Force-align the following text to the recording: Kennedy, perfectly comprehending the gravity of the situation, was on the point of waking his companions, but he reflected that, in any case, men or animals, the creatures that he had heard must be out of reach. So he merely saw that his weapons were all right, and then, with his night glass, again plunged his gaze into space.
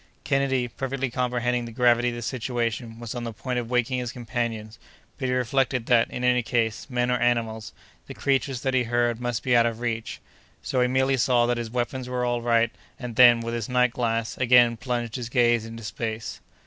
Kennedy, 0.23 0.67
perfectly 0.67 1.11
comprehending 1.11 1.65
the 1.65 1.71
gravity 1.71 2.09
of 2.09 2.15
the 2.15 2.23
situation, 2.23 2.99
was 2.99 3.13
on 3.13 3.23
the 3.23 3.31
point 3.31 3.59
of 3.59 3.69
waking 3.69 3.99
his 3.99 4.11
companions, 4.11 4.79
but 5.19 5.27
he 5.27 5.33
reflected 5.35 5.85
that, 5.85 6.09
in 6.09 6.23
any 6.23 6.41
case, 6.41 6.89
men 6.89 7.11
or 7.11 7.17
animals, 7.19 7.71
the 8.07 8.15
creatures 8.15 8.61
that 8.61 8.73
he 8.73 8.85
had 8.85 8.89
heard 8.89 9.21
must 9.21 9.43
be 9.43 9.55
out 9.55 9.67
of 9.67 9.79
reach. 9.79 10.19
So 10.63 10.81
he 10.81 10.87
merely 10.87 11.17
saw 11.17 11.45
that 11.45 11.57
his 11.59 11.69
weapons 11.69 12.09
were 12.09 12.25
all 12.25 12.41
right, 12.41 12.71
and 12.97 13.15
then, 13.15 13.41
with 13.41 13.53
his 13.53 13.69
night 13.69 13.91
glass, 13.91 14.39
again 14.39 14.75
plunged 14.75 15.17
his 15.17 15.29
gaze 15.29 15.67
into 15.67 15.83
space. 15.83 16.39